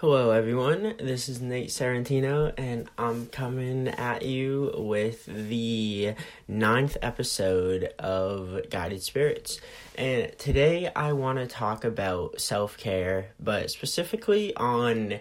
Hello, 0.00 0.30
everyone. 0.30 0.94
This 0.98 1.26
is 1.26 1.40
Nate 1.40 1.70
Serrentino, 1.70 2.52
and 2.58 2.86
I'm 2.98 3.28
coming 3.28 3.88
at 3.88 4.26
you 4.26 4.70
with 4.76 5.24
the 5.24 6.12
ninth 6.46 6.98
episode 7.00 7.84
of 7.98 8.68
Guided 8.68 9.02
Spirits. 9.02 9.58
And 9.96 10.38
today 10.38 10.92
I 10.94 11.14
want 11.14 11.38
to 11.38 11.46
talk 11.46 11.84
about 11.84 12.42
self 12.42 12.76
care, 12.76 13.28
but 13.40 13.70
specifically 13.70 14.54
on 14.54 15.18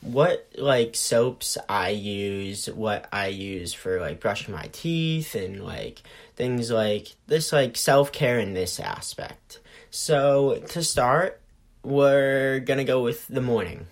what 0.00 0.48
like 0.58 0.96
soaps 0.96 1.56
I 1.68 1.90
use, 1.90 2.66
what 2.66 3.08
I 3.12 3.28
use 3.28 3.74
for 3.74 4.00
like 4.00 4.18
brushing 4.18 4.52
my 4.52 4.68
teeth, 4.72 5.36
and 5.36 5.64
like 5.64 6.02
things 6.34 6.68
like 6.68 7.14
this, 7.28 7.52
like 7.52 7.76
self 7.76 8.10
care 8.10 8.40
in 8.40 8.54
this 8.54 8.80
aspect. 8.80 9.60
So, 9.92 10.60
to 10.70 10.82
start, 10.82 11.40
we're 11.84 12.58
gonna 12.58 12.82
go 12.82 13.04
with 13.04 13.24
the 13.28 13.40
morning 13.40 13.86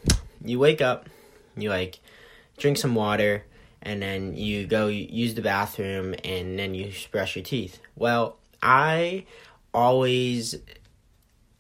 you 0.45 0.59
wake 0.59 0.81
up, 0.81 1.09
you 1.57 1.71
like 1.71 2.01
drink 2.59 2.79
some 2.79 2.95
water, 2.95 3.45
and 3.83 4.01
then 4.01 4.37
you 4.37 4.67
go 4.67 4.87
use 4.89 5.35
the 5.35 5.43
bathroom, 5.43 6.15
and 6.25 6.59
then 6.59 6.75
you 6.75 6.93
brush 7.11 7.37
your 7.37 7.45
teeth. 7.45 7.81
Well, 7.97 8.37
I 8.63 9.27
always, 9.73 10.57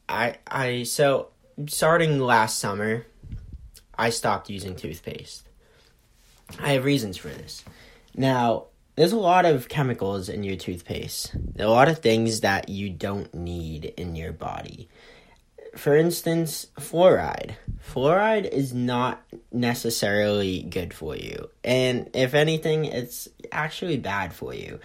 I 0.08 0.36
I 0.46 0.84
so 0.84 1.28
starting 1.66 2.20
last 2.20 2.58
summer, 2.58 3.06
I 3.96 4.10
stopped 4.10 4.50
using 4.50 4.76
toothpaste. 4.76 5.48
I 6.60 6.72
have 6.72 6.84
reasons 6.84 7.16
for 7.16 7.28
this. 7.28 7.64
Now, 8.16 8.66
there's 8.96 9.12
a 9.12 9.18
lot 9.18 9.44
of 9.44 9.68
chemicals 9.68 10.28
in 10.28 10.44
your 10.44 10.56
toothpaste. 10.56 11.32
There 11.34 11.66
are 11.66 11.68
a 11.68 11.72
lot 11.72 11.88
of 11.88 11.98
things 11.98 12.40
that 12.40 12.68
you 12.68 12.90
don't 12.90 13.32
need 13.34 13.86
in 13.96 14.14
your 14.14 14.32
body 14.32 14.88
for 15.76 15.96
instance, 15.96 16.66
fluoride. 16.78 17.54
Fluoride 17.92 18.48
is 18.48 18.72
not 18.72 19.22
necessarily 19.52 20.62
good 20.62 20.94
for 20.94 21.16
you. 21.16 21.50
And 21.62 22.10
if 22.14 22.34
anything, 22.34 22.86
it's 22.86 23.28
actually 23.52 23.98
bad 23.98 24.32
for 24.32 24.54
you. 24.54 24.80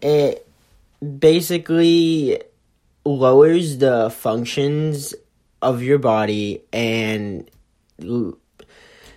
It 0.00 0.48
basically 1.18 2.42
lowers 3.04 3.78
the 3.78 4.10
functions 4.10 5.14
of 5.62 5.82
your 5.82 5.98
body 5.98 6.62
and 6.72 7.50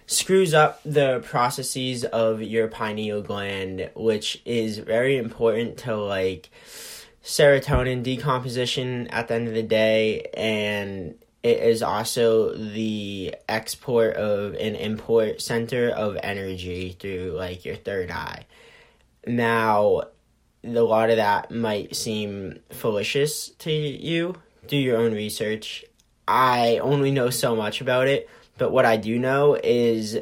screws 0.07 0.53
up 0.53 0.81
the 0.83 1.21
processes 1.23 2.03
of 2.03 2.41
your 2.41 2.67
pineal 2.67 3.21
gland, 3.21 3.89
which 3.95 4.41
is 4.45 4.77
very 4.77 5.17
important 5.17 5.77
to 5.77 5.95
like 5.95 6.51
serotonin 7.23 8.03
decomposition 8.03 9.07
at 9.07 9.27
the 9.27 9.35
end 9.35 9.47
of 9.47 9.53
the 9.53 9.63
day 9.63 10.27
and 10.33 11.15
it 11.43 11.57
is 11.57 11.81
also 11.81 12.55
the 12.55 13.35
export 13.49 14.15
of 14.15 14.53
an 14.53 14.75
import 14.75 15.41
center 15.41 15.89
of 15.89 16.17
energy 16.21 16.95
through 16.99 17.33
like 17.35 17.65
your 17.65 17.75
third 17.75 18.11
eye. 18.11 18.45
Now 19.25 20.03
a 20.63 20.69
lot 20.69 21.09
of 21.09 21.17
that 21.17 21.51
might 21.51 21.95
seem 21.95 22.59
fallacious 22.69 23.49
to 23.49 23.71
you 23.71 24.35
do 24.67 24.77
your 24.77 24.97
own 24.97 25.13
research. 25.13 25.83
I 26.27 26.77
only 26.77 27.11
know 27.11 27.29
so 27.29 27.55
much 27.55 27.81
about 27.81 28.07
it 28.07 28.29
but 28.61 28.71
what 28.71 28.85
i 28.85 28.95
do 28.95 29.17
know 29.17 29.57
is 29.63 30.19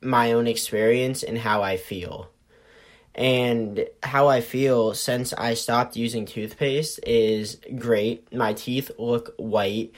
my 0.00 0.32
own 0.32 0.46
experience 0.46 1.24
and 1.24 1.36
how 1.38 1.62
i 1.62 1.76
feel 1.76 2.30
and 3.14 3.86
how 4.02 4.28
I 4.28 4.40
feel 4.40 4.94
since 4.94 5.32
I 5.32 5.54
stopped 5.54 5.96
using 5.96 6.24
toothpaste 6.24 7.00
is 7.06 7.58
great. 7.76 8.32
My 8.32 8.54
teeth 8.54 8.90
look 8.98 9.34
white. 9.36 9.92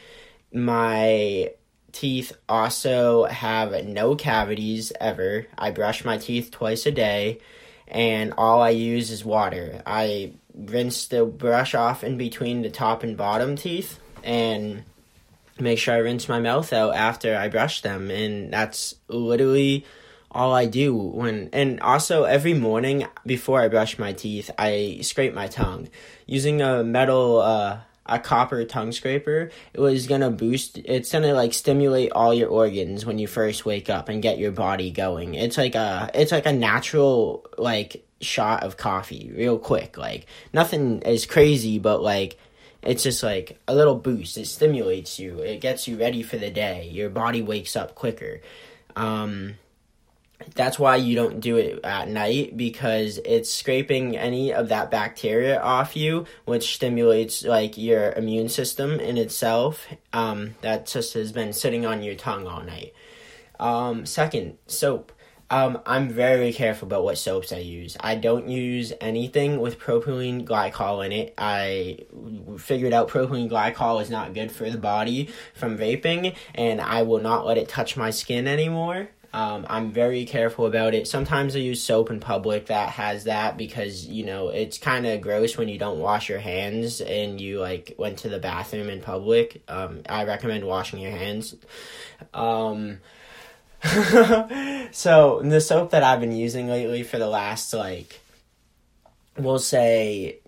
My 0.53 1.53
teeth 1.93 2.33
also 2.49 3.25
have 3.25 3.85
no 3.85 4.17
cavities 4.17 4.93
ever. 5.01 5.47
I 5.57 5.71
brush 5.71 6.05
my 6.05 6.19
teeth 6.19 6.51
twice 6.51 6.87
a 6.87 6.91
day 6.91 7.39
and 7.87 8.35
all 8.37 8.61
I 8.61 8.71
use 8.71 9.11
is 9.11 9.25
water. 9.25 9.83
I 9.87 10.33
rinse 10.53 11.07
the 11.07 11.25
brush 11.25 11.75
off 11.75 12.03
in 12.03 12.19
between 12.19 12.63
the 12.63 12.71
top 12.71 13.05
and 13.05 13.17
bottom 13.17 13.55
teeth 13.55 14.01
and 14.25 14.83
make 15.61 15.79
sure 15.79 15.95
I 15.95 15.99
rinse 15.99 16.29
my 16.29 16.41
mouth 16.41 16.73
out 16.73 16.97
after 16.97 17.37
I 17.37 17.49
brush 17.49 17.83
them 17.83 18.11
and 18.11 18.53
that's 18.53 18.97
literally 19.07 19.85
all 20.35 20.53
I 20.53 20.67
do 20.67 20.95
when 20.95 21.49
and 21.53 21.81
also 21.81 22.25
every 22.25 22.55
morning 22.55 23.07
before 23.25 23.61
I 23.61 23.69
brush 23.69 23.99
my 23.99 24.13
teeth, 24.13 24.51
I 24.59 24.99
scrape 25.03 25.35
my 25.35 25.47
tongue 25.47 25.89
using 26.27 26.61
a 26.61 26.83
metal 26.83 27.41
uh 27.41 27.79
a 28.07 28.19
copper 28.19 28.65
tongue 28.65 28.93
scraper. 28.93 29.51
It 29.73 29.81
was 29.81 30.07
gonna 30.07 30.31
boost. 30.31 30.79
It's 30.79 31.13
gonna 31.13 31.33
like 31.33 31.55
stimulate 31.55 32.13
all 32.13 32.35
your 32.35 32.49
organs 32.49 33.07
when 33.07 33.19
you 33.19 33.27
first 33.27 33.65
wake 33.65 33.89
up 33.89 34.09
and 34.09 34.23
get 34.23 34.39
your 34.39 34.53
body 34.53 34.91
going. 34.91 35.35
It's 35.35 35.57
like 35.57 35.75
a 35.75 36.11
it's 36.15 36.33
like 36.33 36.47
a 36.47 36.53
natural 36.53 37.47
like 37.57 38.07
shot 38.21 38.63
of 38.63 38.77
coffee, 38.77 39.33
real 39.35 39.59
quick. 39.59 39.97
Like 39.97 40.27
nothing 40.53 41.01
is 41.03 41.25
crazy, 41.27 41.79
but 41.79 42.03
like 42.03 42.39
it's 42.83 43.03
just 43.03 43.23
like 43.23 43.59
a 43.67 43.75
little 43.75 43.95
boost. 43.95 44.37
It 44.37 44.47
stimulates 44.47 45.19
you. 45.19 45.39
It 45.39 45.61
gets 45.61 45.89
you 45.89 45.97
ready 45.97 46.23
for 46.23 46.37
the 46.37 46.51
day. 46.51 46.89
Your 46.93 47.09
body 47.09 47.41
wakes 47.41 47.77
up 47.77 47.95
quicker. 47.95 48.43
Um, 48.97 49.55
that's 50.55 50.79
why 50.79 50.97
you 50.97 51.15
don't 51.17 51.41
do 51.41 51.57
it 51.57 51.85
at 51.85 52.09
night 52.09 52.57
because 52.57 53.19
it's 53.25 53.53
scraping 53.53 54.17
any 54.17 54.53
of 54.53 54.69
that 54.69 54.91
bacteria 54.91 55.61
off 55.61 55.97
you 55.97 56.27
which 56.45 56.75
stimulates 56.75 57.45
like 57.45 57.77
your 57.77 58.13
immune 58.13 58.49
system 58.49 59.01
in 59.01 59.17
itself 59.19 59.87
um, 60.13 60.55
that 60.61 60.87
just 60.87 61.15
has 61.15 61.33
been 61.33 61.53
sitting 61.53 61.85
on 61.85 62.03
your 62.03 62.15
tongue 62.15 62.47
all 62.47 62.63
night. 62.63 62.95
Um, 63.59 64.07
second 64.07 64.59
soap. 64.67 65.13
Um, 65.51 65.83
i'm 65.85 66.09
very 66.09 66.55
careful 66.55 66.89
about 66.89 67.05
what 67.05 67.19
soaps 67.19 67.53
i 67.53 67.59
use. 67.59 67.99
I 68.01 68.15
don't 68.15 68.49
use 68.49 68.95
anything 69.01 69.61
with 69.61 69.79
propylene 69.79 70.47
glycol 70.47 71.05
in 71.05 71.13
it. 71.13 71.35
I 71.37 71.99
figured 72.59 72.95
out 72.95 73.11
propylene 73.11 73.51
glycol 73.51 74.01
is 74.01 74.09
not 74.09 74.33
good 74.33 74.51
for 74.51 74.71
the 74.71 74.79
body 74.79 75.29
from 75.53 75.77
vaping 75.77 76.35
and 76.55 76.81
i 76.81 77.03
will 77.03 77.21
not 77.21 77.45
let 77.45 77.59
it 77.59 77.69
touch 77.69 77.95
my 77.97 78.11
skin 78.11 78.49
anymore 78.49 79.11
um, 79.35 79.67
I'm 79.69 79.91
very 79.91 80.27
careful 80.27 80.65
about 80.65 80.95
it. 80.95 81.09
Sometimes 81.09 81.57
I 81.57 81.59
use 81.59 81.83
soap 81.83 82.09
in 82.09 82.21
public 82.21 82.67
that 82.67 82.91
has 82.91 83.25
that 83.25 83.57
because 83.57 84.07
you 84.07 84.25
know 84.25 84.51
it's 84.51 84.79
kind 84.79 85.05
of 85.09 85.21
gross 85.21 85.59
when 85.59 85.69
you 85.69 85.77
don't 85.77 85.99
wash 85.99 86.29
your 86.29 86.39
hands 86.39 87.01
and 87.01 87.41
you 87.41 87.59
like 87.59 87.97
went 87.99 88.19
to 88.19 88.29
the 88.29 88.39
bathroom 88.39 88.89
in 88.89 89.01
public. 89.01 89.65
Um, 89.67 90.03
I 90.09 90.23
recommend 90.23 90.65
washing 90.65 91.01
your 91.01 91.11
hands. 91.11 91.57
Um, 92.33 93.01
so 94.93 95.43
the 95.43 95.61
soap 95.61 95.91
that 95.91 96.05
I've 96.05 96.21
been 96.21 96.31
using 96.31 96.69
lately 96.69 97.03
for 97.03 97.19
the 97.19 97.27
last 97.27 97.75
like, 97.75 98.21
we'll 99.37 99.59
say 99.59 100.39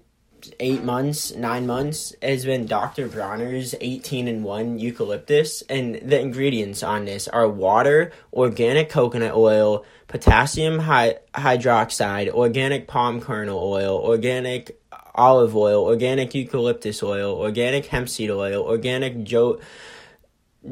eight 0.61 0.83
months, 0.83 1.35
nine 1.35 1.67
months 1.67 2.15
has 2.23 2.45
been 2.45 2.67
Dr. 2.67 3.09
Bronner's 3.09 3.75
18 3.81 4.29
and 4.29 4.45
1 4.45 4.79
eucalyptus. 4.79 5.63
And 5.69 5.97
the 5.97 6.21
ingredients 6.21 6.83
on 6.83 7.05
this 7.05 7.29
are 7.29 7.49
water, 7.49 8.13
organic 8.33 8.89
coconut 8.91 9.35
oil, 9.35 9.85
potassium 10.09 10.79
hy- 10.79 11.19
hydroxide, 11.35 12.29
organic 12.31 12.87
palm 12.87 13.21
kernel 13.21 13.59
oil, 13.59 13.97
organic 13.97 14.81
olive 15.15 15.57
oil, 15.57 15.85
organic 15.85 16.35
eucalyptus 16.35 17.03
oil, 17.03 17.35
organic 17.35 17.87
hemp 17.87 18.09
seed 18.09 18.31
oil, 18.31 18.63
organic 18.63 19.23
jo- 19.25 19.61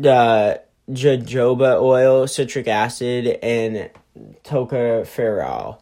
uh, 0.05 0.55
jojoba 0.91 1.81
oil, 1.81 2.27
citric 2.27 2.69
acid, 2.69 3.39
and 3.43 3.91
tocopherol. 4.45 5.81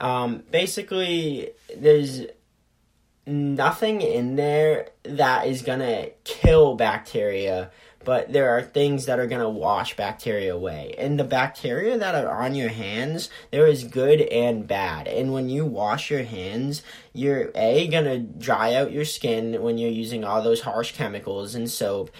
Um, 0.00 0.42
basically, 0.50 1.50
there's 1.76 2.22
nothing 3.26 4.00
in 4.00 4.36
there 4.36 4.88
that 5.04 5.46
is 5.46 5.62
gonna 5.62 6.08
kill 6.24 6.74
bacteria, 6.74 7.70
but 8.04 8.32
there 8.32 8.50
are 8.50 8.62
things 8.62 9.06
that 9.06 9.20
are 9.20 9.26
gonna 9.26 9.48
wash 9.48 9.96
bacteria 9.96 10.54
away. 10.54 10.94
And 10.98 11.18
the 11.18 11.24
bacteria 11.24 11.96
that 11.98 12.14
are 12.14 12.42
on 12.42 12.54
your 12.54 12.68
hands, 12.68 13.30
there 13.50 13.66
is 13.66 13.84
good 13.84 14.20
and 14.20 14.66
bad. 14.66 15.06
And 15.06 15.32
when 15.32 15.48
you 15.48 15.64
wash 15.64 16.10
your 16.10 16.24
hands, 16.24 16.82
you're 17.12 17.50
A, 17.54 17.86
gonna 17.88 18.18
dry 18.18 18.74
out 18.74 18.92
your 18.92 19.04
skin 19.04 19.62
when 19.62 19.78
you're 19.78 19.90
using 19.90 20.24
all 20.24 20.42
those 20.42 20.62
harsh 20.62 20.92
chemicals 20.92 21.54
and 21.54 21.70
soap. 21.70 22.10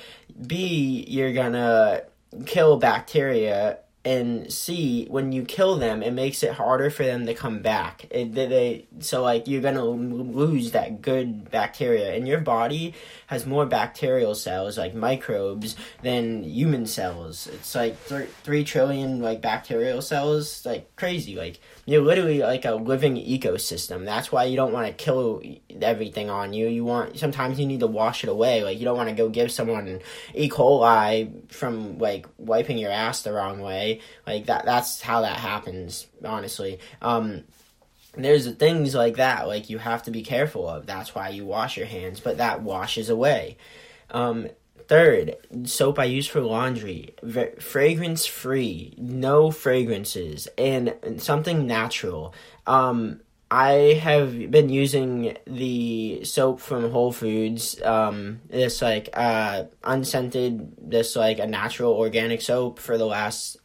B, 0.46 1.04
you're 1.08 1.32
gonna 1.32 2.02
kill 2.46 2.76
bacteria 2.76 3.78
and 4.04 4.52
C, 4.52 5.06
when 5.08 5.30
you 5.30 5.44
kill 5.44 5.76
them, 5.76 6.02
it 6.02 6.12
makes 6.12 6.42
it 6.42 6.52
harder 6.52 6.90
for 6.90 7.04
them 7.04 7.26
to 7.26 7.34
come 7.34 7.62
back. 7.62 8.06
It, 8.10 8.34
they, 8.34 8.86
so 8.98 9.22
like 9.22 9.46
you're 9.46 9.62
gonna 9.62 9.84
lose 9.84 10.72
that 10.72 11.02
good 11.02 11.50
bacteria, 11.50 12.12
and 12.14 12.26
your 12.26 12.40
body 12.40 12.94
has 13.28 13.46
more 13.46 13.64
bacterial 13.64 14.34
cells, 14.34 14.76
like 14.76 14.94
microbes, 14.94 15.76
than 16.02 16.42
human 16.42 16.86
cells. 16.86 17.46
It's 17.46 17.76
like 17.76 18.04
th- 18.08 18.28
three 18.42 18.64
trillion 18.64 19.20
like 19.20 19.40
bacterial 19.40 20.02
cells, 20.02 20.66
like 20.66 20.96
crazy. 20.96 21.36
Like 21.36 21.60
you're 21.86 22.02
literally 22.02 22.40
like 22.40 22.64
a 22.64 22.74
living 22.74 23.14
ecosystem. 23.14 24.04
That's 24.04 24.32
why 24.32 24.44
you 24.44 24.56
don't 24.56 24.72
want 24.72 24.88
to 24.88 24.92
kill 24.92 25.42
everything 25.80 26.28
on 26.28 26.52
you. 26.52 26.66
You 26.66 26.84
want 26.84 27.20
sometimes 27.20 27.60
you 27.60 27.66
need 27.66 27.80
to 27.80 27.86
wash 27.86 28.24
it 28.24 28.30
away. 28.30 28.64
Like 28.64 28.80
you 28.80 28.84
don't 28.84 28.96
want 28.96 29.10
to 29.10 29.14
go 29.14 29.28
give 29.28 29.52
someone 29.52 30.00
E. 30.34 30.48
coli 30.48 31.52
from 31.52 31.98
like 31.98 32.26
wiping 32.38 32.78
your 32.78 32.90
ass 32.90 33.22
the 33.22 33.32
wrong 33.32 33.60
way. 33.60 33.91
Like 34.26 34.46
that. 34.46 34.64
That's 34.64 35.00
how 35.00 35.22
that 35.22 35.36
happens. 35.36 36.06
Honestly. 36.24 36.78
Um, 37.00 37.44
there's 38.14 38.46
things 38.56 38.94
like 38.94 39.16
that 39.16 39.48
like 39.48 39.70
you 39.70 39.78
have 39.78 40.02
to 40.02 40.10
be 40.10 40.20
careful 40.20 40.68
of 40.68 40.84
that's 40.84 41.14
why 41.14 41.30
you 41.30 41.46
wash 41.46 41.78
your 41.78 41.86
hands 41.86 42.20
but 42.20 42.36
that 42.36 42.60
washes 42.60 43.08
away 43.08 43.56
um, 44.10 44.50
Third, 44.92 45.36
soap 45.64 45.98
I 45.98 46.04
use 46.04 46.26
for 46.26 46.42
laundry, 46.42 47.14
fragrance 47.60 48.26
free, 48.26 48.94
no 48.98 49.50
fragrances, 49.50 50.48
and 50.58 50.94
something 51.16 51.66
natural. 51.66 52.34
Um, 52.66 53.20
I 53.50 53.98
have 54.02 54.50
been 54.50 54.68
using 54.68 55.36
the 55.46 56.24
soap 56.24 56.60
from 56.60 56.90
Whole 56.90 57.12
Foods, 57.12 57.80
um, 57.82 58.40
this 58.48 58.82
like 58.82 59.08
uh, 59.14 59.64
unscented, 59.84 60.74
this 60.78 61.16
like 61.16 61.38
a 61.38 61.46
natural 61.46 61.92
organic 61.94 62.42
soap 62.42 62.78
for 62.78 62.98
the 62.98 63.06
last, 63.06 63.56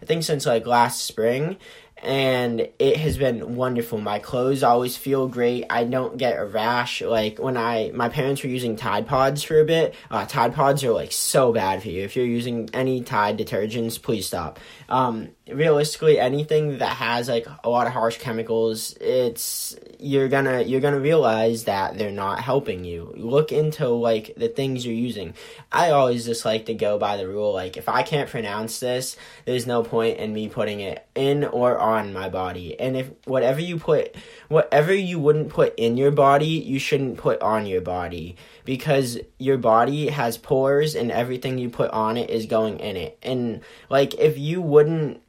I 0.00 0.04
think 0.04 0.24
since 0.24 0.46
like 0.46 0.66
last 0.66 1.04
spring 1.04 1.56
and 2.02 2.68
it 2.80 2.96
has 2.96 3.16
been 3.16 3.54
wonderful. 3.54 4.00
My 4.00 4.18
clothes 4.18 4.64
always 4.64 4.96
feel 4.96 5.28
great. 5.28 5.66
I 5.70 5.84
don't 5.84 6.16
get 6.16 6.36
a 6.36 6.44
rash. 6.44 7.00
Like 7.00 7.38
when 7.38 7.56
I, 7.56 7.92
my 7.94 8.08
parents 8.08 8.42
were 8.42 8.50
using 8.50 8.74
Tide 8.74 9.06
Pods 9.06 9.44
for 9.44 9.60
a 9.60 9.64
bit. 9.64 9.94
Uh, 10.10 10.26
Tide 10.26 10.52
Pods 10.52 10.82
are 10.82 10.92
like 10.92 11.12
so 11.12 11.52
bad 11.52 11.80
for 11.82 11.88
you. 11.88 12.02
If 12.02 12.16
you're 12.16 12.26
using 12.26 12.68
any 12.72 13.02
Tide 13.02 13.38
detergents, 13.38 14.02
please 14.02 14.26
stop. 14.26 14.58
Um, 14.88 15.30
realistically 15.50 16.18
anything 16.18 16.78
that 16.78 16.96
has 16.96 17.28
like 17.28 17.46
a 17.64 17.68
lot 17.68 17.86
of 17.86 17.92
harsh 17.92 18.18
chemicals 18.18 18.96
it's 19.00 19.76
you're 19.98 20.28
gonna 20.28 20.62
you're 20.62 20.80
gonna 20.80 21.00
realize 21.00 21.64
that 21.64 21.98
they're 21.98 22.12
not 22.12 22.40
helping 22.40 22.84
you 22.84 23.12
look 23.16 23.50
into 23.50 23.88
like 23.88 24.32
the 24.36 24.48
things 24.48 24.86
you're 24.86 24.94
using 24.94 25.34
i 25.72 25.90
always 25.90 26.24
just 26.24 26.44
like 26.44 26.66
to 26.66 26.74
go 26.74 26.96
by 26.96 27.16
the 27.16 27.26
rule 27.26 27.52
like 27.52 27.76
if 27.76 27.88
i 27.88 28.02
can't 28.02 28.30
pronounce 28.30 28.78
this 28.78 29.16
there's 29.44 29.66
no 29.66 29.82
point 29.82 30.18
in 30.18 30.32
me 30.32 30.48
putting 30.48 30.78
it 30.78 31.06
in 31.16 31.44
or 31.44 31.76
on 31.76 31.91
my 32.12 32.28
body. 32.28 32.78
And 32.78 32.96
if 32.96 33.10
whatever 33.24 33.60
you 33.60 33.78
put 33.78 34.14
whatever 34.48 34.94
you 34.94 35.18
wouldn't 35.18 35.48
put 35.48 35.74
in 35.78 35.96
your 35.96 36.10
body 36.10 36.46
you 36.46 36.78
shouldn't 36.78 37.18
put 37.18 37.40
on 37.42 37.66
your 37.66 37.80
body. 37.80 38.36
Because 38.64 39.18
your 39.38 39.58
body 39.58 40.08
has 40.08 40.38
pores 40.38 40.94
and 40.94 41.10
everything 41.10 41.58
you 41.58 41.68
put 41.68 41.90
on 41.90 42.16
it 42.16 42.30
is 42.30 42.46
going 42.46 42.80
in 42.80 42.96
it. 42.96 43.18
And 43.22 43.60
like 43.90 44.14
if 44.14 44.38
you 44.38 44.60
wouldn't 44.60 45.22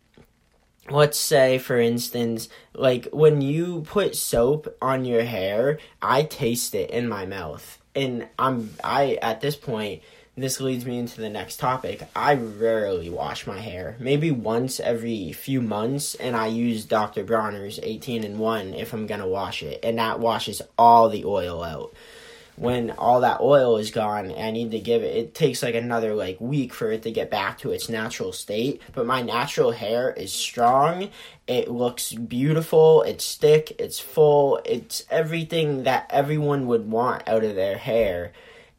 let's 0.90 1.18
say 1.18 1.58
for 1.58 1.80
instance 1.80 2.50
like 2.74 3.08
when 3.14 3.40
you 3.40 3.82
put 3.82 4.16
soap 4.16 4.68
on 4.82 5.06
your 5.06 5.24
hair 5.24 5.80
i 6.02 6.24
taste 6.24 6.76
it 6.76 6.90
in 6.92 7.08
my 7.08 7.26
mouth. 7.26 7.80
And 7.96 8.28
i'm 8.40 8.74
i 8.84 9.18
at 9.22 9.42
this 9.42 9.56
point 9.56 10.02
this 10.36 10.60
leads 10.60 10.86
me 10.86 10.98
into 10.98 11.22
the 11.22 11.30
next 11.30 11.58
topic. 11.58 12.08
I 12.16 12.34
rarely 12.34 13.10
wash 13.10 13.46
my 13.46 13.60
hair. 13.60 13.96
Maybe 14.00 14.32
once 14.32 14.80
every 14.80 15.32
few 15.32 15.62
months 15.62 16.16
and 16.16 16.36
i 16.36 16.48
use 16.48 16.86
dr 16.86 17.24
bronner's 17.26 17.80
18 17.82 18.24
and 18.24 18.40
1 18.40 18.74
if 18.74 18.94
i'm 18.94 19.06
gonna 19.06 19.28
wash 19.28 19.62
it 19.62 19.80
and 19.84 20.00
that 20.00 20.20
washes 20.20 20.62
all 20.78 21.10
the 21.10 21.26
oil 21.26 21.64
out. 21.64 21.94
When 22.56 22.92
all 22.92 23.22
that 23.22 23.42
oil 23.42 23.78
is 23.78 23.92
gone 23.92 24.32
I 24.36 24.50
need 24.52 24.72
to 24.72 24.80
give 24.80 25.04
it 25.04 25.16
it 25.16 25.36
takes 25.36 25.62
like 25.62 25.76
another 25.76 26.16
like 26.16 26.42
week 26.42 26.74
for 26.74 26.92
it 26.92 27.04
to 27.04 27.12
get 27.12 27.30
back 27.30 27.60
to 27.60 27.72
its 27.72 27.88
natural 27.90 28.32
state 28.32 28.82
but 28.94 29.06
my 29.06 29.22
natural 29.22 29.72
hair 29.72 30.12
is 30.12 30.34
strong. 30.34 31.10
It 31.46 31.70
looks 31.70 32.14
beautiful. 32.14 33.04
It's 33.04 33.36
thick. 33.36 33.76
It's 33.80 34.00
full. 34.00 34.62
It's 34.66 35.04
everything 35.12 35.84
that 35.84 36.08
everyone 36.10 36.68
would 36.68 36.90
want 36.90 37.28
out 37.28 37.44
of 37.44 37.56
their 37.56 37.78
hair 37.78 38.32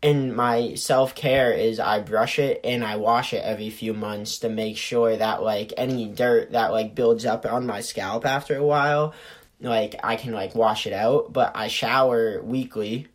and 0.04 0.36
my 0.36 0.74
self-care 0.74 1.52
is 1.52 1.80
I 1.80 2.00
brush 2.00 2.38
it 2.38 2.60
and 2.62 2.84
I 2.84 2.96
wash 2.96 3.32
it 3.32 3.42
every 3.42 3.70
few 3.70 3.94
months 3.94 4.38
to 4.40 4.48
make 4.48 4.76
sure 4.76 5.16
that 5.16 5.42
like 5.42 5.72
any 5.76 6.06
dirt 6.06 6.52
that 6.52 6.70
like 6.72 6.94
builds 6.94 7.24
up 7.24 7.46
on 7.46 7.66
my 7.66 7.80
scalp 7.80 8.26
after 8.26 8.56
a 8.56 8.64
while 8.64 9.14
like 9.60 9.96
I 10.04 10.16
can 10.16 10.32
like 10.32 10.54
wash 10.54 10.86
it 10.86 10.92
out 10.92 11.32
but 11.32 11.52
I 11.56 11.68
shower 11.68 12.42
weekly 12.42 13.08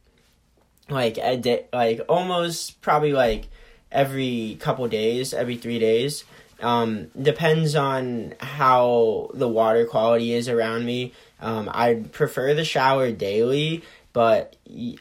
like 0.90 1.18
a 1.18 1.38
day, 1.38 1.66
like 1.72 2.02
almost 2.10 2.82
probably 2.82 3.14
like 3.14 3.48
every 3.92 4.58
couple 4.60 4.88
days, 4.88 5.34
every 5.34 5.58
three 5.58 5.80
days. 5.80 6.24
Um, 6.62 7.08
depends 7.20 7.76
on 7.76 8.34
how 8.40 9.30
the 9.34 9.48
water 9.48 9.86
quality 9.86 10.34
is 10.34 10.50
around 10.50 10.86
me. 10.86 11.14
Um, 11.40 11.70
I 11.72 12.04
prefer 12.12 12.54
the 12.54 12.66
shower 12.66 13.12
daily, 13.12 13.84
but 14.12 14.56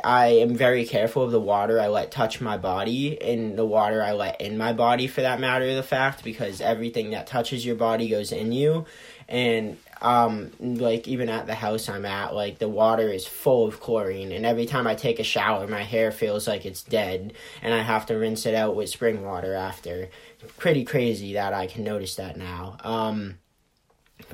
I 0.05 0.26
am 0.26 0.55
very 0.55 0.84
careful 0.84 1.22
of 1.22 1.31
the 1.31 1.40
water 1.40 1.81
I 1.81 1.88
let 1.88 2.10
touch 2.10 2.40
my 2.40 2.58
body 2.58 3.20
and 3.20 3.58
the 3.58 3.64
water 3.64 4.02
I 4.02 4.12
let 4.12 4.40
in 4.40 4.58
my 4.58 4.75
body 4.75 5.06
for 5.06 5.22
that 5.22 5.40
matter 5.40 5.66
of 5.66 5.76
the 5.76 5.82
fact 5.82 6.22
because 6.22 6.60
everything 6.60 7.10
that 7.10 7.26
touches 7.26 7.64
your 7.64 7.76
body 7.76 8.08
goes 8.08 8.32
in 8.32 8.52
you. 8.52 8.84
And 9.26 9.78
um 10.00 10.52
like 10.60 11.08
even 11.08 11.28
at 11.28 11.46
the 11.46 11.55
house 11.55 11.88
I'm 11.88 12.05
at 12.05 12.34
like 12.34 12.58
the 12.58 12.69
water 12.69 13.08
is 13.08 13.26
full 13.26 13.66
of 13.66 13.81
chlorine 13.81 14.31
and 14.31 14.46
every 14.46 14.64
time 14.64 14.87
I 14.87 14.94
take 14.94 15.19
a 15.19 15.25
shower 15.25 15.66
my 15.66 15.82
hair 15.82 16.12
feels 16.12 16.46
like 16.46 16.64
it's 16.64 16.82
dead 16.82 17.32
and 17.62 17.75
I 17.75 17.82
have 17.82 18.06
to 18.06 18.14
rinse 18.14 18.46
it 18.46 18.55
out 18.55 18.76
with 18.76 18.90
spring 18.90 19.25
water 19.25 19.55
after. 19.55 20.10
Pretty 20.58 20.84
crazy 20.84 21.32
that 21.32 21.52
I 21.52 21.66
can 21.66 21.82
notice 21.82 22.14
that 22.16 22.37
now. 22.37 22.76
Um 22.84 23.38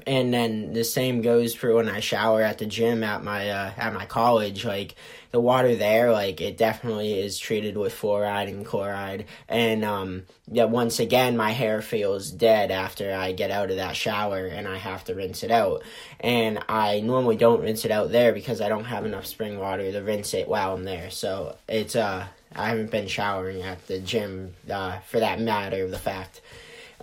and 0.06 0.32
then 0.34 0.72
the 0.72 0.84
same 0.84 1.22
goes 1.22 1.54
for 1.54 1.74
when 1.74 1.88
I 1.88 2.00
shower 2.00 2.42
at 2.42 2.58
the 2.58 2.66
gym 2.66 3.02
at 3.02 3.22
my 3.22 3.48
uh, 3.48 3.72
at 3.76 3.94
my 3.94 4.06
college. 4.06 4.64
Like 4.64 4.96
the 5.30 5.40
water 5.40 5.74
there, 5.76 6.12
like 6.12 6.40
it 6.40 6.56
definitely 6.56 7.18
is 7.20 7.38
treated 7.38 7.76
with 7.76 7.94
fluoride 7.94 8.48
and 8.48 8.66
chloride. 8.66 9.26
And 9.48 9.84
um, 9.84 10.24
yeah, 10.50 10.64
once 10.64 11.00
again, 11.00 11.36
my 11.36 11.52
hair 11.52 11.80
feels 11.80 12.30
dead 12.30 12.70
after 12.70 13.14
I 13.14 13.32
get 13.32 13.50
out 13.50 13.70
of 13.70 13.76
that 13.76 13.96
shower, 13.96 14.46
and 14.46 14.68
I 14.68 14.76
have 14.76 15.04
to 15.04 15.14
rinse 15.14 15.42
it 15.42 15.50
out. 15.50 15.82
And 16.20 16.62
I 16.68 17.00
normally 17.00 17.36
don't 17.36 17.62
rinse 17.62 17.84
it 17.84 17.90
out 17.90 18.10
there 18.10 18.32
because 18.32 18.60
I 18.60 18.68
don't 18.68 18.84
have 18.84 19.06
enough 19.06 19.26
spring 19.26 19.58
water 19.58 19.90
to 19.90 20.00
rinse 20.00 20.34
it 20.34 20.48
while 20.48 20.74
I'm 20.74 20.84
there. 20.84 21.10
So 21.10 21.56
it's 21.68 21.96
uh, 21.96 22.26
I 22.54 22.68
haven't 22.68 22.90
been 22.90 23.08
showering 23.08 23.62
at 23.62 23.86
the 23.86 24.00
gym 24.00 24.54
uh, 24.70 24.98
for 25.00 25.20
that 25.20 25.40
matter 25.40 25.84
of 25.84 25.90
the 25.90 25.98
fact. 25.98 26.40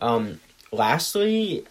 Um, 0.01 0.39
lastly, 0.71 1.65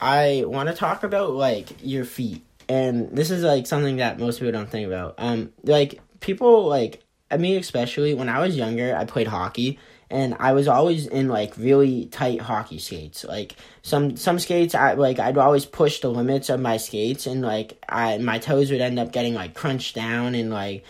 I 0.00 0.44
want 0.46 0.68
to 0.68 0.74
talk 0.74 1.02
about 1.02 1.32
like 1.32 1.68
your 1.82 2.04
feet, 2.04 2.44
and 2.68 3.10
this 3.10 3.30
is 3.30 3.42
like 3.42 3.66
something 3.66 3.96
that 3.96 4.18
most 4.18 4.38
people 4.38 4.52
don't 4.52 4.70
think 4.70 4.86
about. 4.86 5.14
Um, 5.18 5.52
like 5.64 6.00
people 6.20 6.66
like 6.66 7.02
I 7.30 7.36
mean, 7.36 7.58
especially 7.58 8.14
when 8.14 8.28
I 8.28 8.40
was 8.40 8.56
younger, 8.56 8.96
I 8.96 9.04
played 9.04 9.26
hockey, 9.26 9.78
and 10.10 10.36
I 10.38 10.52
was 10.52 10.68
always 10.68 11.06
in 11.06 11.28
like 11.28 11.56
really 11.56 12.06
tight 12.06 12.40
hockey 12.40 12.78
skates. 12.78 13.24
Like 13.24 13.56
some 13.82 14.16
some 14.16 14.38
skates, 14.38 14.74
I 14.74 14.94
like 14.94 15.18
I'd 15.18 15.36
always 15.36 15.66
push 15.66 16.00
the 16.00 16.08
limits 16.08 16.48
of 16.48 16.60
my 16.60 16.76
skates, 16.76 17.26
and 17.26 17.42
like 17.42 17.82
I 17.88 18.18
my 18.18 18.38
toes 18.38 18.70
would 18.70 18.80
end 18.80 18.98
up 18.98 19.12
getting 19.12 19.34
like 19.34 19.54
crunched 19.54 19.94
down, 19.94 20.34
and 20.34 20.50
like 20.50 20.84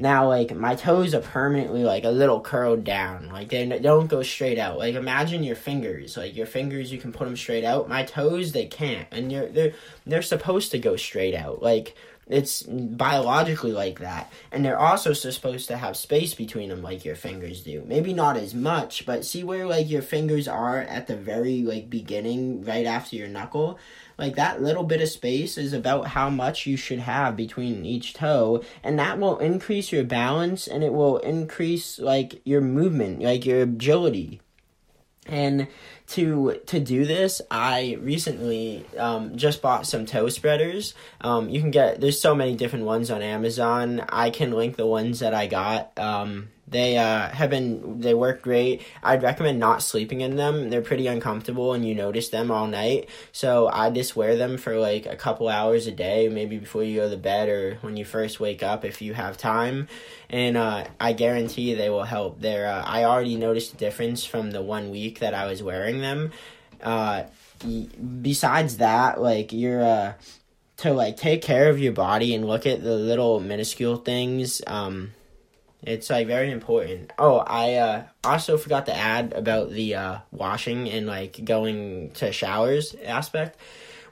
now, 0.00 0.28
like, 0.28 0.54
my 0.54 0.76
toes 0.76 1.12
are 1.12 1.20
permanently, 1.20 1.82
like, 1.82 2.04
a 2.04 2.10
little 2.10 2.40
curled 2.40 2.84
down. 2.84 3.30
Like, 3.30 3.48
they 3.48 3.66
don't 3.66 4.06
go 4.06 4.22
straight 4.22 4.56
out. 4.56 4.78
Like, 4.78 4.94
imagine 4.94 5.42
your 5.42 5.56
fingers. 5.56 6.16
Like, 6.16 6.36
your 6.36 6.46
fingers, 6.46 6.92
you 6.92 6.98
can 6.98 7.12
put 7.12 7.24
them 7.24 7.36
straight 7.36 7.64
out. 7.64 7.88
My 7.88 8.04
toes, 8.04 8.52
they 8.52 8.66
can't. 8.66 9.08
And 9.10 9.32
you're, 9.32 9.48
they're, 9.48 9.72
they're 10.06 10.22
supposed 10.22 10.70
to 10.70 10.78
go 10.78 10.94
straight 10.94 11.34
out. 11.34 11.64
Like, 11.64 11.96
it's 12.28 12.62
biologically 12.62 13.72
like 13.72 14.00
that. 14.00 14.32
And 14.52 14.64
they're 14.64 14.78
also 14.78 15.12
supposed 15.12 15.68
to 15.68 15.76
have 15.76 15.96
space 15.96 16.34
between 16.34 16.68
them 16.68 16.82
like 16.82 17.04
your 17.04 17.16
fingers 17.16 17.62
do. 17.62 17.82
Maybe 17.86 18.12
not 18.12 18.36
as 18.36 18.54
much, 18.54 19.06
but 19.06 19.24
see 19.24 19.44
where 19.44 19.66
like 19.66 19.88
your 19.88 20.02
fingers 20.02 20.48
are 20.48 20.80
at 20.80 21.06
the 21.06 21.16
very 21.16 21.62
like 21.62 21.88
beginning 21.88 22.64
right 22.64 22.86
after 22.86 23.16
your 23.16 23.28
knuckle? 23.28 23.78
like 24.18 24.34
that 24.34 24.60
little 24.60 24.82
bit 24.82 25.00
of 25.00 25.08
space 25.08 25.56
is 25.56 25.72
about 25.72 26.08
how 26.08 26.28
much 26.28 26.66
you 26.66 26.76
should 26.76 26.98
have 26.98 27.36
between 27.36 27.86
each 27.86 28.12
toe 28.12 28.62
and 28.82 28.98
that 28.98 29.18
will 29.18 29.38
increase 29.38 29.92
your 29.92 30.04
balance 30.04 30.66
and 30.66 30.82
it 30.82 30.92
will 30.92 31.18
increase 31.18 31.98
like 31.98 32.40
your 32.44 32.60
movement 32.60 33.22
like 33.22 33.46
your 33.46 33.62
agility 33.62 34.40
and 35.26 35.68
to 36.08 36.58
to 36.66 36.80
do 36.80 37.04
this 37.04 37.42
i 37.50 37.98
recently 38.00 38.84
um, 38.96 39.36
just 39.36 39.60
bought 39.60 39.86
some 39.86 40.06
toe 40.06 40.28
spreaders. 40.28 40.94
Um, 41.20 41.48
you 41.48 41.60
can 41.60 41.70
get 41.70 42.00
there's 42.00 42.20
so 42.20 42.34
many 42.34 42.56
different 42.56 42.84
ones 42.84 43.10
on 43.10 43.22
amazon. 43.22 44.04
I 44.08 44.30
can 44.30 44.52
link 44.52 44.76
the 44.76 44.86
ones 44.86 45.20
that 45.20 45.34
i 45.34 45.46
got 45.46 45.96
um, 45.98 46.48
They 46.70 46.98
uh, 46.98 47.28
have 47.28 47.50
been 47.50 48.00
they 48.00 48.14
work 48.14 48.42
great. 48.42 48.82
I'd 49.02 49.22
recommend 49.22 49.58
not 49.58 49.82
sleeping 49.82 50.20
in 50.20 50.36
them. 50.36 50.70
They're 50.70 50.82
pretty 50.82 51.06
uncomfortable 51.06 51.72
and 51.72 51.86
you 51.86 51.94
notice 51.94 52.28
them 52.28 52.50
all 52.50 52.66
night. 52.66 53.08
So 53.32 53.68
I 53.68 53.90
just 53.90 54.16
wear 54.16 54.36
them 54.36 54.58
for 54.58 54.78
like 54.78 55.06
a 55.06 55.16
couple 55.16 55.48
hours 55.48 55.86
a 55.86 55.92
day, 55.92 56.28
maybe 56.28 56.58
before 56.58 56.82
you 56.82 56.96
go 56.96 57.10
to 57.10 57.16
bed 57.16 57.48
or 57.48 57.78
when 57.80 57.96
you 57.96 58.04
first 58.04 58.40
wake 58.40 58.62
up 58.62 58.84
if 58.84 59.00
you 59.00 59.14
have 59.14 59.38
time. 59.38 59.88
And 60.28 60.56
uh, 60.56 60.84
I 61.00 61.12
guarantee 61.14 61.74
they 61.74 61.90
will 61.90 62.04
help. 62.04 62.40
They're 62.40 62.68
uh, 62.68 62.82
I 62.84 63.04
already 63.04 63.36
noticed 63.36 63.74
a 63.74 63.76
difference 63.76 64.24
from 64.24 64.50
the 64.50 64.62
one 64.62 64.90
week 64.90 65.20
that 65.20 65.34
I 65.34 65.46
was 65.46 65.62
wearing 65.62 66.00
them. 66.00 66.32
Uh, 66.82 67.24
besides 68.22 68.76
that, 68.76 69.20
like 69.20 69.52
you're 69.52 69.82
uh, 69.82 70.12
to 70.78 70.92
like 70.92 71.16
take 71.16 71.42
care 71.42 71.68
of 71.68 71.78
your 71.78 71.92
body 71.92 72.34
and 72.34 72.46
look 72.46 72.66
at 72.66 72.82
the 72.82 72.94
little 72.94 73.40
minuscule 73.40 73.96
things. 73.96 74.62
Um, 74.66 75.12
it's 75.82 76.10
like 76.10 76.26
very 76.26 76.50
important. 76.50 77.12
Oh, 77.18 77.38
I 77.38 77.74
uh, 77.74 78.02
also 78.24 78.58
forgot 78.58 78.86
to 78.86 78.96
add 78.96 79.32
about 79.32 79.70
the 79.70 79.94
uh, 79.94 80.18
washing 80.30 80.88
and 80.90 81.06
like 81.06 81.44
going 81.44 82.10
to 82.12 82.32
showers 82.32 82.94
aspect 83.04 83.58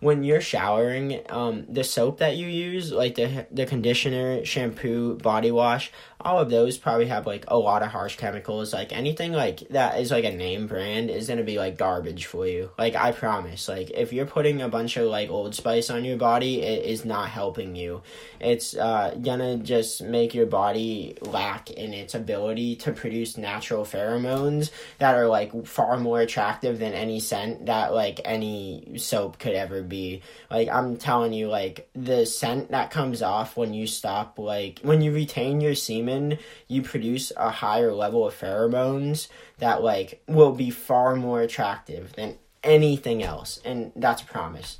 when 0.00 0.24
you're 0.24 0.40
showering, 0.40 1.20
um, 1.28 1.66
the 1.68 1.84
soap 1.84 2.18
that 2.18 2.36
you 2.36 2.46
use, 2.46 2.92
like 2.92 3.14
the 3.14 3.46
the 3.50 3.66
conditioner, 3.66 4.44
shampoo, 4.44 5.16
body 5.16 5.50
wash, 5.50 5.90
all 6.20 6.40
of 6.40 6.50
those 6.50 6.78
probably 6.78 7.06
have 7.06 7.26
like 7.26 7.44
a 7.48 7.58
lot 7.58 7.82
of 7.82 7.88
harsh 7.88 8.16
chemicals. 8.16 8.72
Like 8.72 8.92
anything 8.92 9.32
like 9.32 9.60
that 9.70 10.00
is 10.00 10.10
like 10.10 10.24
a 10.24 10.32
name 10.32 10.66
brand 10.66 11.10
is 11.10 11.28
gonna 11.28 11.44
be 11.44 11.58
like 11.58 11.78
garbage 11.78 12.26
for 12.26 12.46
you. 12.46 12.70
Like 12.78 12.94
I 12.94 13.12
promise. 13.12 13.68
Like 13.68 13.90
if 13.90 14.12
you're 14.12 14.26
putting 14.26 14.62
a 14.62 14.68
bunch 14.68 14.96
of 14.96 15.08
like 15.08 15.30
Old 15.30 15.54
Spice 15.54 15.90
on 15.90 16.04
your 16.04 16.16
body, 16.16 16.62
it 16.62 16.84
is 16.84 17.04
not 17.04 17.28
helping 17.28 17.76
you. 17.76 18.02
It's 18.40 18.76
uh, 18.76 19.16
gonna 19.22 19.58
just 19.58 20.02
make 20.02 20.34
your 20.34 20.46
body 20.46 21.16
lack 21.20 21.70
in 21.70 21.92
its 21.92 22.14
ability 22.14 22.76
to 22.76 22.92
produce 22.92 23.36
natural 23.36 23.84
pheromones 23.84 24.70
that 24.98 25.14
are 25.14 25.28
like 25.28 25.66
far 25.66 25.98
more 25.98 26.20
attractive 26.20 26.78
than 26.78 26.92
any 26.92 27.20
scent 27.20 27.66
that 27.66 27.92
like 27.94 28.20
any 28.24 28.98
soap 28.98 29.38
could 29.38 29.54
ever 29.54 29.82
be. 29.86 30.22
Like 30.50 30.68
I'm 30.68 30.96
telling 30.96 31.32
you, 31.32 31.48
like 31.48 31.88
the 31.94 32.26
scent 32.26 32.70
that 32.70 32.90
comes 32.90 33.22
off 33.22 33.56
when 33.56 33.74
you 33.74 33.86
stop, 33.86 34.38
like 34.38 34.80
when 34.82 35.02
you 35.02 35.12
retain 35.12 35.60
your 35.60 35.74
semen, 35.74 36.38
you 36.68 36.82
produce 36.82 37.32
a 37.36 37.50
higher 37.50 37.92
level 37.92 38.26
of 38.26 38.34
pheromones 38.34 39.28
that 39.58 39.82
like 39.82 40.22
will 40.26 40.52
be 40.52 40.70
far 40.70 41.16
more 41.16 41.40
attractive 41.40 42.12
than 42.14 42.36
anything 42.62 43.22
else, 43.22 43.60
and 43.64 43.92
that's 43.96 44.22
a 44.22 44.26
promise. 44.26 44.78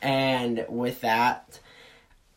And 0.00 0.66
with 0.68 1.00
that. 1.00 1.60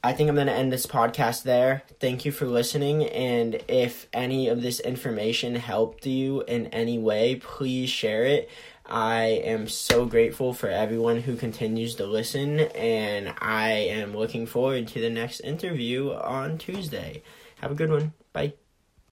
I 0.04 0.14
think 0.14 0.30
I'm 0.30 0.36
going 0.36 0.46
to 0.46 0.54
end 0.54 0.72
this 0.72 0.86
podcast 0.86 1.42
there. 1.42 1.82
Thank 2.00 2.26
you 2.26 2.32
for 2.32 2.46
listening. 2.46 3.06
And 3.06 3.60
if 3.68 4.08
any 4.14 4.50
of 4.50 4.62
this 4.62 4.80
information 4.80 5.56
helped 5.56 6.06
you 6.06 6.44
in 6.44 6.68
any 6.68 7.00
way, 7.00 7.38
please 7.38 7.90
share 7.90 8.24
it. 8.24 8.48
I 8.88 9.24
am 9.44 9.68
so 9.68 10.06
grateful 10.06 10.54
for 10.54 10.70
everyone 10.70 11.22
who 11.22 11.36
continues 11.36 11.96
to 11.96 12.06
listen, 12.06 12.60
and 12.60 13.34
I 13.40 13.70
am 13.72 14.16
looking 14.16 14.46
forward 14.46 14.88
to 14.90 15.02
the 15.02 15.10
next 15.10 15.40
interview 15.40 16.12
on 16.12 16.58
Tuesday. 16.58 17.24
Have 17.62 17.72
a 17.72 17.76
good 17.76 17.90
one. 17.90 18.14
Bye. 18.32 18.54